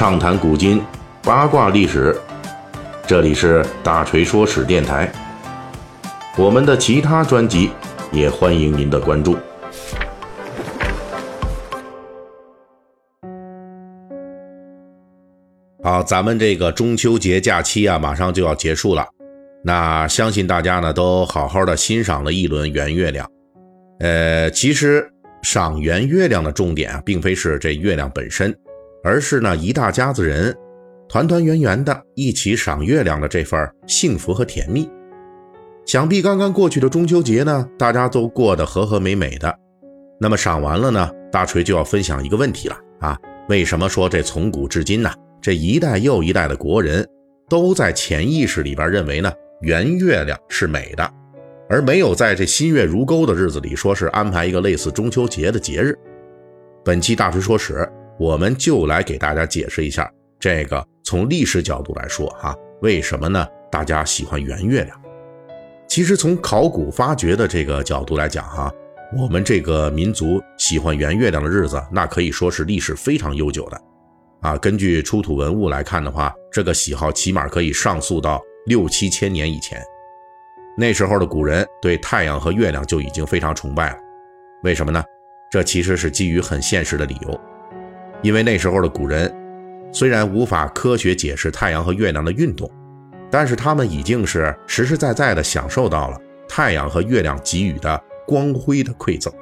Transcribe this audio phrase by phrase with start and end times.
[0.00, 0.82] 畅谈古今，
[1.22, 2.18] 八卦历史。
[3.06, 5.12] 这里是大锤说史电台。
[6.38, 7.70] 我们的其他专辑
[8.10, 9.36] 也欢迎您的关注。
[15.82, 19.06] 好，咱们这个中秋节假期啊，马上就要结束了。
[19.62, 23.30] 那相信大家呢，都好好的欣赏了一轮圆月亮。
[23.98, 25.06] 呃，其实
[25.42, 28.56] 赏圆月亮的重点啊，并非是这月亮本身。
[29.02, 30.56] 而是呢，一大家子人
[31.08, 34.88] 团团圆圆的一起赏月亮的这份幸福和甜蜜。
[35.86, 39.52] 想必刚刚过去的中秋节呢，大家都过得和和美美的。
[40.20, 43.18] 那么赏完了呢，大锤就要分享一个问题了啊，
[43.48, 47.04] 为什么说这从古至今呢，这一代又一代的国人
[47.48, 51.10] 都在潜意识里边认为呢，圆月亮是美的，
[51.68, 55.98] 而没有在这新月如钩的日子里说是安排一个类似中秋节的节日。
[56.84, 57.90] 本期大锤说史。
[58.20, 60.06] 我们就来给大家解释一下
[60.38, 63.48] 这个从历史角度来说哈，为什么呢？
[63.72, 65.02] 大家喜欢圆月亮？
[65.88, 68.70] 其实从考古发掘的这个角度来讲哈，
[69.16, 73.80] 我们这个民族喜欢圆月亮的日子，那可以说是历史非常悠久的
[74.42, 74.54] 啊。
[74.58, 79.82] 根据出土文物来看的话，这个喜好起码可以上溯到六七千年以前。
[80.76, 83.96] 那时候的古人对太阳和月亮就已经非常崇拜了。
[84.62, 85.02] 为什么呢？
[85.50, 87.40] 这其实是基于很现实的理由。
[88.22, 89.32] 因为那时候的古人
[89.92, 92.70] 虽然无法科学解释太阳和月亮的运动，
[93.30, 99.32] 但是他们已经是实实在在地享受到了太阳和月亮给予的光辉的馈赠。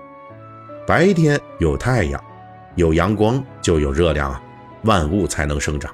[0.87, 2.23] 白天有太阳，
[2.77, 4.43] 有阳光就有热量啊，
[4.85, 5.93] 万物才能生长。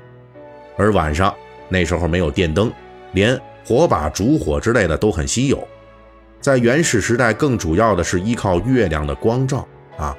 [0.77, 1.35] 而晚上
[1.69, 2.71] 那时候没有电灯，
[3.13, 5.67] 连火把、烛火之类的都很稀有。
[6.41, 10.17] 在原始时代，更主要的是依靠月亮的光照啊。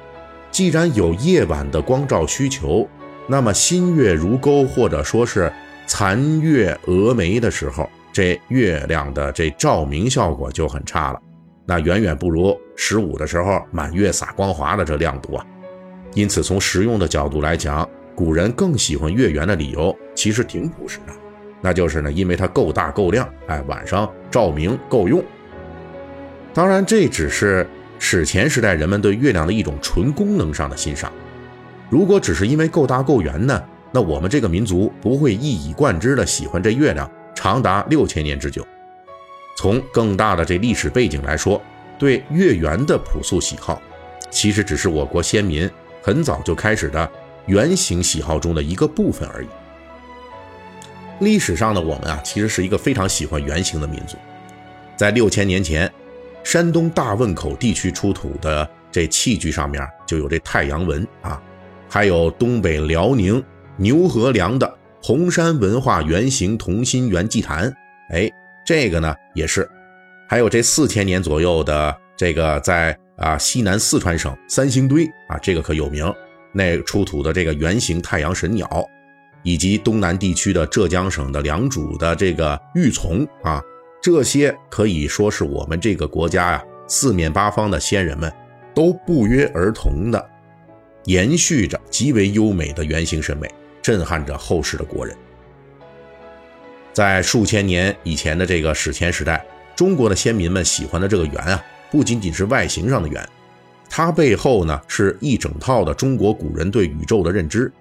[0.56, 2.88] 既然有夜晚的光照需求，
[3.26, 5.52] 那么新月如钩或者说是
[5.86, 11.20] 残月峨眉的时候，这月亮的这照明效果就很差了，
[11.66, 15.44] 那远远不如十五的时候满月洒光华的这亮度啊。
[16.14, 21.12] 因此，从实用的角度来讲，古人更喜欢月圆的理由其实挺朴实的，
[21.60, 25.22] 那就是呢，因为它够大够亮，哎，晚上照明够用。
[26.54, 27.68] 当然，这只是。
[27.98, 31.12] 史前时代人们对月亮的一种纯功能上的欣赏，
[31.90, 38.66] 如果只是因为够大够圆呢，那我们这个民族不会一以贯之的喜欢这月亮长达六千年之久。
[39.56, 41.60] 从更大的这历史背景来说，
[41.98, 43.80] 对月圆的朴素喜好，
[44.30, 45.68] 其实只是我国先民
[46.02, 47.10] 很早就开始的
[47.46, 49.48] 圆形喜好中的一个部分而已。
[51.20, 54.18] 历史上的我们啊，其实是一个非常喜欢圆形的民族，
[54.96, 55.90] 在六千年前。
[56.46, 61.42] 山东大汶口地区出土的这器具上面就有这太阳纹啊，
[61.88, 63.42] 还有东北辽宁
[63.76, 67.74] 牛河梁的红山文化圆形同心圆祭坛，
[68.10, 68.30] 哎，
[68.64, 69.68] 这个呢也是，
[70.28, 76.14] 还有这四千年左右的这个在啊西南四川省三星堆啊，这个可有名，
[76.52, 78.70] 那出土的这个圆形太阳神鸟，
[79.42, 83.60] 以及东南地区的浙江省的良渚的这个玉琮啊。
[84.06, 88.32] 这些可以说是我们这个国家呀，四面八方的先人们
[88.72, 90.30] 都不约而同的
[91.06, 93.52] 延续着极为优美的圆形审美，
[93.82, 95.16] 震撼着后世的国人。
[96.92, 103.28] 在数千年以前的这个史前时代，中国的先民们喜欢的这个圆啊，不仅仅是外形上的圆，
[103.90, 107.72] 它背后呢是一整套的中国古人对宇宙的认知。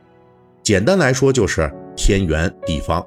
[0.64, 3.06] 简单来说，就是天圆地方。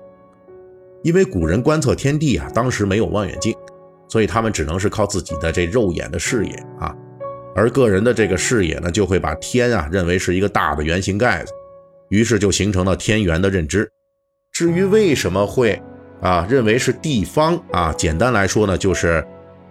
[1.08, 3.56] 因为古人观测天地啊，当时没有望远镜，
[4.08, 6.94] 所以他们只能是靠自己的这肉眼的视野啊，
[7.54, 11.52] 而个人的这个视野呢，就会把天啊认为是一个大的圆形盖子，
[12.10, 13.90] 于是就形成了天圆的认知。
[14.52, 15.80] 至于为什么会
[16.20, 19.26] 啊认为是地方啊，简单来说呢，就是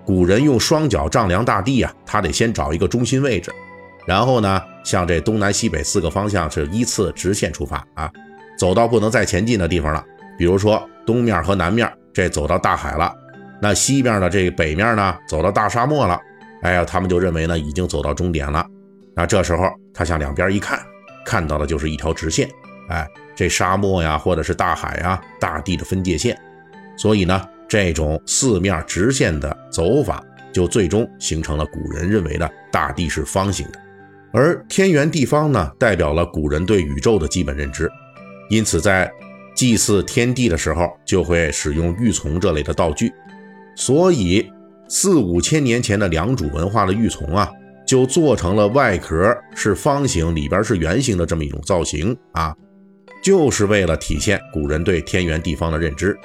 [0.07, 3.51] 古人用双脚丈量大地啊，他得先找一个中心位置，
[4.07, 8.11] 然后呢，向这东南西北四个方向是依次直线出发啊，
[8.57, 10.03] 走到不能再前进的地方了，
[10.35, 10.81] 比如说。
[11.07, 13.15] 东面和南面这走到大海了，
[13.61, 16.19] 那西边的这北面呢走到大沙漠了，
[16.63, 18.63] 哎呀，他们就认为呢已经走到终点了。
[19.15, 20.77] 那这时候他向两边一看，
[21.25, 22.49] 看到的就是一条直线，
[22.89, 26.37] 哎，这沙漠呀或者是大海呀，大地的分界线。
[26.97, 30.21] 所以呢，这种四面直线的走法，
[30.51, 33.79] 就最终形成了古人认为的大地是方形的。
[34.33, 37.89] 而天圆地方呢，代表了古人对宇宙的基本认知，
[38.49, 39.09] 因此在。
[39.57, 43.11] 祭祀天地的时候，就会使用玉琮这类的道具，
[43.75, 44.47] 所以
[44.87, 47.51] 四五千年前的良渚文化的玉琮啊，
[47.83, 52.55] 就做成了外壳是方形，里边是圆形的这么一种造型啊。
[53.23, 56.15] 就是为了体现古人对天圆地方的认知。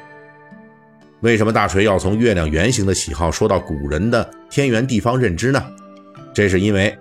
[1.20, 5.64] 为什么大锤要从月亮圆形的喜好说到古人的天圆地方认知呢？
[6.34, 6.94] 这是因为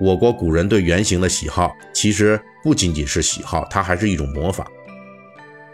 [0.00, 4.64] 我国古人对圆形的喜好，其实不仅仅是喜好，它还是一种模仿。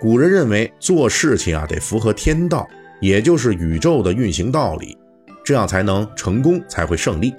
[0.01, 2.67] 古人认为做事情啊得符合天道，
[3.01, 4.97] 也就是宇宙的运行道理，
[5.45, 7.35] 这样才能成功，才会胜利。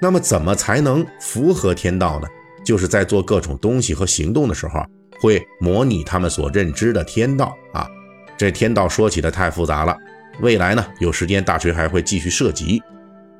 [0.00, 2.26] 那么怎么才能符合天道呢？
[2.64, 4.84] 就是在做各种东西和行动的时候，
[5.20, 7.88] 会模拟他们所认知的天道啊。
[8.36, 9.96] 这天道说起的太复杂了，
[10.40, 12.82] 未来呢有时间大锤还会继续涉及。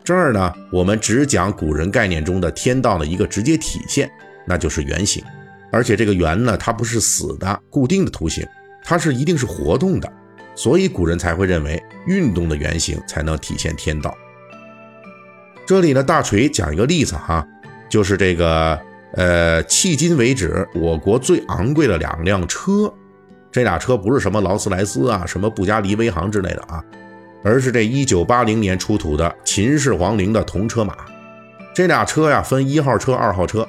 [0.05, 4.11] 这儿呢我们只讲古人概念中的天道的一个直接体现，
[4.47, 5.23] 那就是圆形。
[5.73, 8.45] 而且这个圆呢，它不是死的固定的图形，
[8.91, 10.13] 它是一定是活动的，
[10.57, 14.13] 所以古人才会认为运动的圆形才能体现天道。
[15.65, 17.47] 这里呢，大锤讲一个例子哈，
[17.89, 18.77] 就是这个
[19.15, 22.93] 呃，迄今为止我国最昂贵的两辆车。
[23.53, 26.83] 这俩车不是什么劳斯莱斯啊，什么布加迪威航之类的啊，
[27.45, 30.97] 而是这一九八零年出土的秦始皇陵的铜车马。
[31.73, 33.65] 这俩车呀，分一号车、二号车。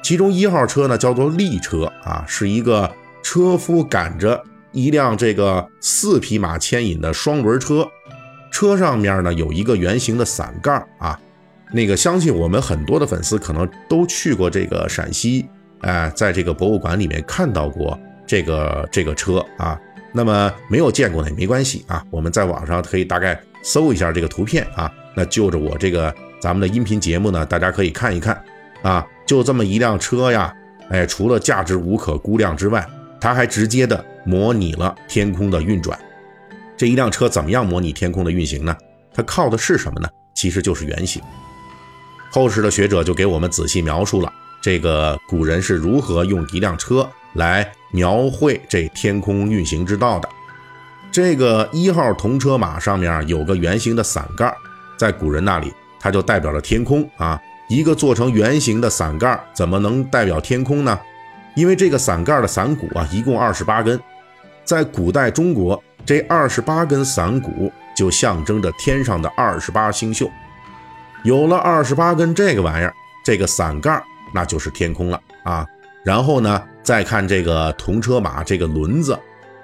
[0.00, 2.88] 其中一号车呢，叫做立车啊，是一个
[3.24, 4.40] 车夫赶着
[4.70, 7.88] 一辆这个四匹马牵引的双轮车，
[8.52, 11.18] 车上面呢有一个圆形的伞盖啊。
[11.72, 15.48] 那个相信我们很多的粉丝可能都去过这个陕西，
[15.80, 17.98] 哎，在这个博物馆里面看到过。
[18.26, 19.78] 这个这个车啊，
[20.10, 28.42] 那么没有见过的也没关系啊，我们在网上可以大概搜一下这个图片啊，那就着我这个咱们的音频节目呢，大家可以看一看
[28.80, 30.50] 啊，就这么一辆车呀，
[30.88, 32.82] 哎，除了价值无可估量之外，
[33.20, 35.98] 它还直接的模拟了天空的运转。
[36.76, 38.76] 这一辆车怎么样模拟天空的运行呢？
[39.12, 40.08] 它靠的是什么呢？
[40.34, 41.22] 其实就是圆形。
[42.30, 47.08] 后世的学者就给我们仔细描述了这个古人是如何用一辆车。
[47.34, 50.28] 来描绘这天空运行之道的，
[51.10, 54.56] 这个一号铜车马上面有个圆形的伞盖，
[54.96, 57.36] 在古人那里，它就代表了天空啊。
[57.68, 60.96] 一个做成圆形的伞盖，怎么能代表天空呢？
[61.54, 64.00] 因为这个伞盖的伞骨啊，一共二十八根，
[64.64, 70.30] 在古代中国，这二十八根伞骨就象征着天上的二十八星宿。
[71.22, 72.92] 有了二十八根这个玩意儿，
[73.24, 74.02] 这个伞盖
[74.34, 75.66] 那就是天空了啊。
[76.04, 79.18] 然后呢，再看这个铜车马这个轮子，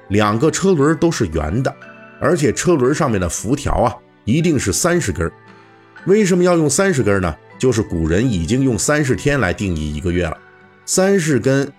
[0.09, 1.75] 两个车轮都是圆的，
[2.19, 3.95] 而且车轮上面的辐条啊，
[4.25, 5.31] 一定是三十根。
[6.07, 7.37] 为什么要用三十根呢？
[7.59, 10.35] 就是古人已经用三十天来定义一个月了，
[10.87, 11.71] 三十根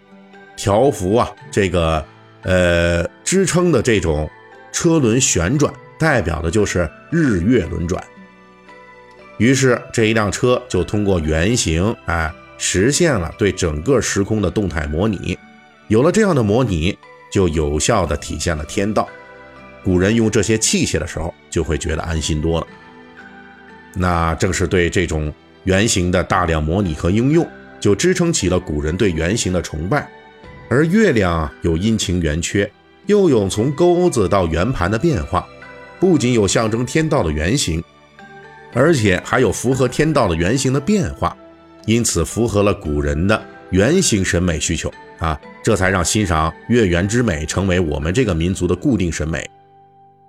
[0.61, 2.05] 条幅啊，这个
[2.43, 4.29] 呃支撑的这种
[4.71, 8.03] 车轮旋转，代表的就是日月轮转。
[9.39, 12.31] 于是这一辆车就通过圆形，哎。
[12.63, 15.35] 实现了对整个时空的动态模拟，
[15.87, 16.95] 有了这样的模拟，
[17.31, 19.09] 就有效地体现了天道。
[19.83, 22.67] 古人用这些器械的时候，就会觉得安心多了。
[23.95, 25.33] 那正是对这种
[25.63, 27.49] 圆形的大量模拟和应用，
[27.79, 30.07] 就支撑起了古人对圆形的崇拜。
[30.71, 32.71] 而月亮有阴晴圆缺，
[33.05, 35.45] 又有从钩子到圆盘的变化，
[35.99, 37.83] 不仅有象征天道的圆形，
[38.71, 41.35] 而且还有符合天道的圆形的变化。
[41.85, 44.89] 因此，符合了古人的圆形审美需求
[45.19, 49.45] 啊，这才让欣赏月圆之美成为我们这个民族的固定审美。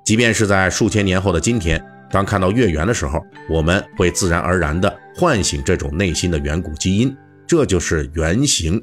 [0.03, 1.81] 即便是在数千年后的今天，
[2.11, 7.17] 当看到月圆的时候，我们会自然而然地唤醒这种内心的远古基因。
[7.47, 8.83] 这就是圆形，